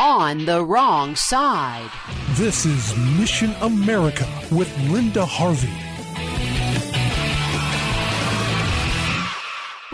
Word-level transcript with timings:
On 0.00 0.46
the 0.46 0.64
wrong 0.64 1.14
side. 1.14 1.90
This 2.30 2.64
is 2.64 2.96
Mission 3.18 3.52
America 3.60 4.26
with 4.50 4.74
Linda 4.88 5.26
Harvey. 5.26 5.89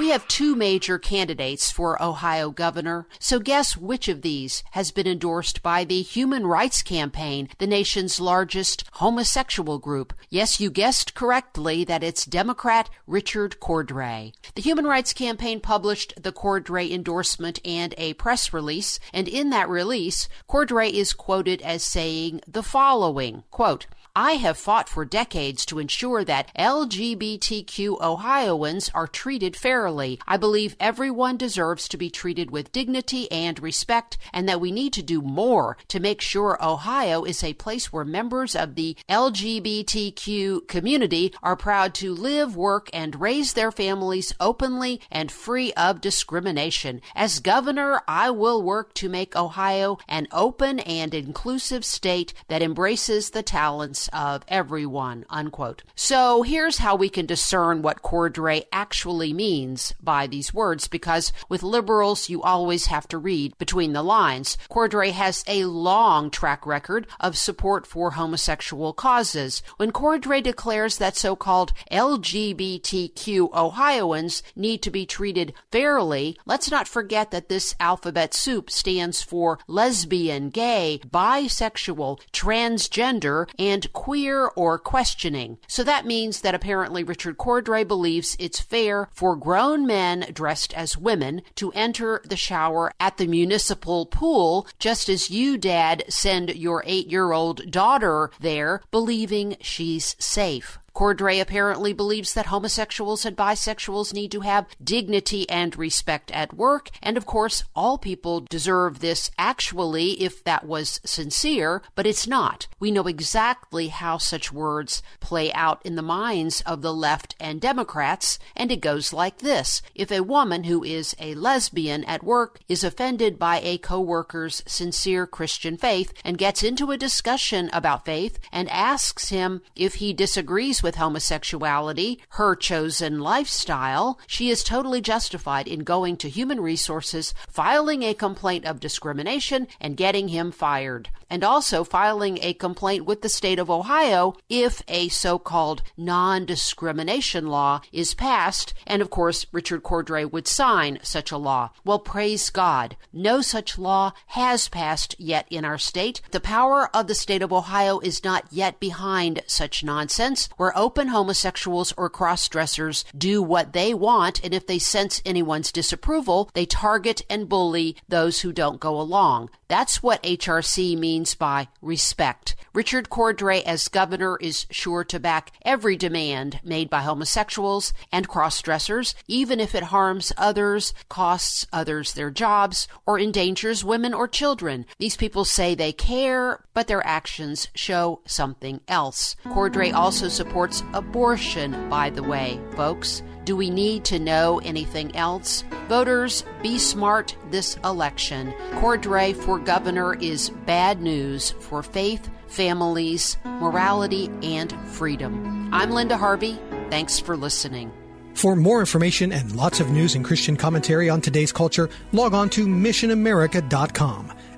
We 0.07 0.13
have 0.13 0.29
two 0.29 0.55
major 0.55 1.01
candidates 1.01 1.73
for 1.73 2.01
Ohio 2.01 2.51
governor, 2.51 3.09
so 3.19 3.41
guess 3.41 3.77
which 3.77 4.07
of 4.07 4.23
these 4.23 4.63
has 4.71 4.93
been 4.93 5.09
endorsed 5.09 5.65
by 5.65 5.83
the 5.83 6.01
Human 6.01 6.47
Rights 6.47 6.81
Campaign, 6.81 7.49
the 7.59 7.67
nation's 7.67 8.21
largest 8.21 8.85
homosexual 8.93 9.81
group. 9.81 10.13
Yes, 10.31 10.61
you 10.61 10.71
guessed 10.71 11.15
correctly 11.15 11.83
that 11.87 12.05
it's 12.05 12.25
Democrat 12.25 12.89
Richard 13.09 13.57
Cordray. 13.59 14.33
The 14.55 14.63
Human 14.63 14.85
Rights 14.85 15.13
Campaign 15.13 15.59
published 15.59 16.15
the 16.23 16.33
Cordray 16.33 16.89
endorsement 16.93 17.59
and 17.65 17.93
a 17.99 18.15
press 18.15 18.53
release, 18.53 19.01
and 19.13 19.27
in 19.27 19.51
that 19.51 19.69
release, 19.69 20.29
Cordray 20.49 20.93
is 20.93 21.15
quoted 21.15 21.61
as 21.63 21.83
saying 21.83 22.43
the 22.47 22.63
following, 22.63 23.43
quote, 23.51 23.89
I 24.19 24.37
have 24.37 24.57
fought 24.57 24.89
for 24.89 25.05
decades 25.05 25.67
to 25.67 25.79
ensure 25.79 26.25
that 26.25 26.51
LGBTQ 26.57 28.01
Ohioans 28.01 28.91
are 28.95 29.07
treated 29.07 29.55
fairly. 29.55 30.19
I 30.27 30.39
believe 30.39 30.75
everyone 30.81 31.37
deserves 31.37 31.87
to 31.89 31.99
be 31.99 32.09
treated 32.09 32.51
with 32.51 32.73
dignity 32.73 33.31
and 33.31 33.61
respect, 33.61 34.17
and 34.33 34.49
that 34.49 34.59
we 34.59 34.73
need 34.73 34.95
to 34.95 35.03
do 35.03 35.21
more 35.21 35.77
to 35.89 36.01
make 36.01 36.23
sure 36.23 36.57
Ohio 36.65 37.25
is 37.25 37.45
a 37.45 37.53
place 37.53 37.93
where 37.93 38.07
members 38.07 38.57
of 38.57 38.75
the 38.75 38.97
LGBTQ 39.11 40.67
community 40.67 41.35
are 41.43 41.55
proud 41.55 41.93
to 41.97 42.15
live, 42.15 42.57
work, 42.57 42.89
and 42.95 43.21
raise 43.21 43.53
their 43.53 43.71
families 43.71 44.33
openly 44.41 44.99
and 45.11 45.31
free 45.31 45.75
of 45.75 46.01
discrimination. 46.01 47.03
As 47.15 47.39
governor, 47.39 48.01
I 48.09 48.31
will 48.31 48.63
work 48.63 48.95
to 48.95 49.11
make 49.11 49.37
Ohio 49.37 49.99
an 50.09 50.27
open 50.33 50.81
and 50.81 51.13
inclusive 51.13 51.85
state 51.85 52.33
that 52.49 52.63
embraces 52.63 53.29
the 53.29 53.43
talents 53.43 54.06
of 54.13 54.45
everyone, 54.49 55.25
unquote. 55.31 55.83
So 55.95 56.43
here's 56.43 56.79
how 56.79 56.97
we 56.97 57.09
can 57.09 57.27
discern 57.27 57.83
what 57.83 58.03
Cordray 58.03 58.65
actually 58.73 59.33
means 59.33 59.95
by 60.03 60.27
these 60.27 60.55
words, 60.55 60.89
because 60.89 61.33
with 61.49 61.63
liberals, 61.63 62.29
you 62.29 62.43
always 62.43 62.87
have 62.87 63.09
to 63.09 63.19
read 63.19 63.57
between 63.59 63.93
the 63.93 64.03
lines. 64.03 64.57
Cordray 64.71 65.13
has 65.13 65.45
a 65.47 65.65
long 65.65 66.31
track 66.31 66.67
record 66.67 67.07
of 67.21 67.37
support 67.37 67.87
for 67.87 68.13
homosexual 68.13 68.93
causes. 68.93 69.63
When 69.77 69.93
Cordray 69.93 70.43
declares 70.43 70.99
that 70.99 71.17
so-called 71.17 71.73
LGBTQ 71.91 73.55
Ohioans 73.55 74.43
need 74.55 74.83
to 74.83 74.91
be 74.91 75.07
treated 75.07 75.53
fairly, 75.71 76.39
let's 76.47 76.71
not 76.71 76.89
forget 76.89 77.31
that 77.31 77.49
this 77.49 77.75
alphabet 77.81 78.35
soup 78.35 78.71
stands 78.71 79.23
for 79.23 79.59
lesbian, 79.67 80.51
gay, 80.51 81.01
bisexual, 81.07 82.21
transgender, 82.33 83.49
and 83.59 83.93
queer 83.97 84.49
or 84.57 84.79
questioning. 84.79 85.57
So 85.67 85.83
that 85.83 86.05
means 86.05 86.43
that 86.43 86.55
apparently 86.55 87.03
Richard 87.03 87.39
Cordray 87.39 87.89
believes 87.89 88.37
it's 88.39 88.61
fair 88.61 89.09
for 89.11 89.35
grown 89.37 89.87
men 89.87 90.27
dressed 90.35 90.75
as 90.75 90.99
women 90.99 91.41
to 91.55 91.73
enter 91.73 92.21
the 92.23 92.37
shower 92.37 92.93
at 93.01 93.17
the 93.17 93.27
municipal 93.27 94.05
pool, 94.05 94.69
just 94.79 95.09
as 95.09 95.31
you, 95.31 95.57
Dad, 95.57 96.05
send 96.11 96.55
your 96.55 96.85
eight 96.87 97.11
year 97.11 97.33
old 97.33 97.71
daughter 97.71 98.31
there 98.39 98.83
believing 98.91 99.57
she's 99.63 100.15
safe. 100.19 100.79
Cordray 100.97 101.43
apparently 101.43 101.93
believes 101.93 102.33
that 102.33 102.47
homosexuals 102.47 103.27
and 103.27 103.37
bisexuals 103.37 104.15
need 104.15 104.33
to 104.33 104.41
have 104.41 104.67
dignity 104.83 105.47
and 105.51 105.77
respect 105.77 106.31
at 106.31 106.55
work, 106.55 106.89
and 107.03 107.19
of 107.19 107.27
course, 107.27 107.65
all 107.77 107.99
people 107.99 108.41
deserve 108.41 109.01
this 109.01 109.31
actually 109.39 110.13
if 110.23 110.43
that 110.45 110.65
was 110.65 110.99
sincere, 111.05 111.83
but 111.95 112.07
it's 112.07 112.27
not. 112.27 112.67
We 112.81 112.91
know 112.91 113.07
exactly 113.07 113.89
how 113.89 114.17
such 114.17 114.55
words 114.55 115.03
play 115.21 115.53
out 115.53 115.85
in 115.85 115.97
the 115.97 116.03
minds 116.03 116.63
of 116.63 116.81
the 116.81 116.95
left 116.95 117.37
and 117.39 117.61
Democrats, 117.61 118.39
and 118.57 118.73
it 118.73 118.81
goes 118.81 119.13
like 119.13 119.41
this. 119.41 119.83
If 119.95 120.11
a 120.11 120.23
woman 120.23 120.65
who 120.65 120.83
is 120.83 121.15
a 121.21 121.35
lesbian 121.35 122.05
at 122.05 122.25
work 122.25 122.61
is 122.71 122.83
offended 122.83 123.39
by 123.39 123.61
a 123.63 123.77
coworker's 123.77 124.63
sincere 124.67 125.27
Christian 125.27 125.77
faith 125.77 126.15
and 126.25 126.39
gets 126.39 126.63
into 126.63 126.91
a 126.91 126.97
discussion 126.97 127.69
about 127.75 128.07
faith 128.07 128.39
and 128.51 128.71
asks 128.71 129.29
him 129.29 129.61
if 129.75 129.97
he 129.97 130.15
disagrees 130.15 130.86
with 130.87 130.95
homosexuality, 130.95 132.21
her 132.29 132.55
chosen 132.55 133.19
lifestyle, 133.19 134.21
she 134.29 134.51
is 134.51 134.63
totally 134.63 135.01
justified 135.01 135.67
in 135.67 135.81
going 135.81 136.17
to 136.17 136.29
human 136.29 136.61
resources, 136.61 137.35
filing 137.49 138.05
a 138.05 138.15
complaint 138.15 138.65
of 138.65 138.79
discrimination, 138.79 139.67
and 139.81 139.97
getting 139.97 140.29
him 140.29 140.53
fired. 140.53 141.09
And 141.29 141.43
also 141.43 141.83
filing 141.83 142.39
a 142.41 142.55
complaint 142.55 143.05
with 143.05 143.23
the 143.23 143.29
state 143.29 143.59
of 143.59 143.69
Ohio 143.69 144.37
if 144.49 144.81
a 144.87 145.09
so 145.09 145.41
called 145.41 145.83
non 145.97 146.47
discrimination 146.47 147.49
law 147.49 147.81
is 147.91 148.15
passed. 148.15 148.75
And 148.87 149.03
of 149.03 149.11
course, 149.11 149.45
Richard 149.51 149.83
Cordray 149.83 150.31
would 150.31 150.47
sign 150.47 151.01
such 151.03 151.33
a 151.33 151.37
law. 151.37 151.71
Well, 151.85 151.99
praise 151.99 152.49
God. 152.49 152.97
No 153.13 153.41
such 153.41 153.77
law 153.77 154.13
has 154.29 154.69
passed 154.69 155.17
yet 155.19 155.47
in 155.51 155.65
our 155.65 155.79
state. 155.79 156.21
The 156.31 156.39
power 156.39 156.89
of 156.95 157.09
the 157.09 157.15
state 157.17 157.43
of 157.43 157.53
Ohio 157.53 157.99
is 157.99 158.23
not 158.23 158.47
yet 158.53 158.79
behind 158.79 159.43
such 159.49 159.83
nonsense. 159.83 160.49
Where 160.57 160.76
open 160.77 161.09
homosexuals 161.09 161.93
or 161.97 162.09
cross 162.09 162.49
dressers 162.49 163.05
do 163.17 163.43
what 163.43 163.73
they 163.73 163.93
want, 163.95 164.45
and 164.45 164.55
if 164.55 164.67
they 164.67 164.79
sense 164.79 165.23
anyone's 165.25 165.73
disapproval, 165.73 166.51
they 166.55 166.67
target 166.67 167.23
and 167.29 167.49
bully 167.49 167.97
those 168.09 168.41
who 168.41 168.53
don't 168.53 168.79
go 168.79 169.01
along. 169.01 169.51
That's 169.69 170.03
what 170.03 170.23
HRC 170.23 170.97
means 170.97 171.35
by 171.35 171.69
respect. 171.83 172.55
Richard 172.73 173.09
Cordray, 173.09 173.65
as 173.65 173.89
governor, 173.89 174.37
is 174.37 174.67
sure 174.71 175.03
to 175.05 175.19
back 175.19 175.51
every 175.65 175.97
demand 175.97 176.61
made 176.63 176.91
by 176.91 177.01
homosexuals 177.01 177.93
and 178.13 178.29
cross 178.29 178.61
dressers, 178.61 179.15
even 179.27 179.59
if 179.59 179.75
it 179.75 179.85
harms 179.85 180.33
others, 180.37 180.93
costs 181.09 181.67
others 181.73 182.13
their 182.13 182.31
jobs, 182.31 182.87
or 183.07 183.19
endangers 183.19 183.83
women 183.83 184.13
or 184.13 184.29
children. 184.29 184.85
These 184.99 185.17
people 185.17 185.45
say 185.45 185.75
they 185.75 185.93
care, 185.93 186.63
but 186.75 186.87
their 186.87 187.05
actions 187.07 187.69
show 187.75 188.21
something 188.27 188.81
else. 188.87 189.37
Cordray 189.47 189.93
also 189.93 190.29
supports 190.29 190.66
abortion, 190.93 191.89
by 191.89 192.11
the 192.11 192.23
way, 192.23 192.61
folks. 192.75 193.23
Do 193.45 193.55
we 193.57 193.71
need 193.71 194.05
to 194.07 194.19
know 194.19 194.61
anything 194.65 195.15
else? 195.15 195.63
Voters, 195.89 196.45
be 196.63 196.79
smart 196.79 197.37
this 197.51 197.77
election. 197.85 198.53
Cordray 198.73 199.37
for 199.37 199.59
governor 199.59 200.15
is 200.15 200.51
bad 200.67 201.01
news 201.01 201.53
for 201.61 201.83
faith, 201.83 202.29
families, 202.49 203.37
morality, 203.45 204.31
and 204.43 204.73
freedom. 204.89 205.71
I'm 205.73 205.93
Linda 205.93 206.17
Harvey. 206.17 206.59
Thanks 206.91 207.21
for 207.21 207.37
listening. 207.37 207.93
For 208.35 208.55
more 208.55 208.81
information 208.81 209.33
and 209.33 209.55
lots 209.57 209.81
of 209.81 209.91
news 209.91 210.15
and 210.15 210.25
Christian 210.25 210.57
commentary 210.57 211.09
on 211.09 211.21
today's 211.21 211.53
culture, 211.53 211.89
log 212.13 212.35
on 212.35 212.51
to 212.51 212.67
missionamerica.com. 212.67 214.33